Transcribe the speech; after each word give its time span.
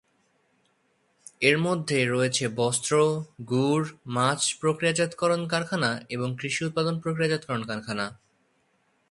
এর 1.41 1.57
মধ্যে 1.57 1.97
রয়েছে 2.05 2.45
বস্ত্র, 2.55 2.93
গুড়, 3.45 3.87
মাছ 4.07 4.41
প্রক্রিয়াজাতকরণ 4.59 5.41
কারখানা 5.47 5.91
এবং 6.09 6.27
কৃষি 6.39 6.61
উৎপাদন 6.65 6.95
প্রক্রিয়াজাতকরণ 6.99 7.63
কারখানা। 7.63 8.05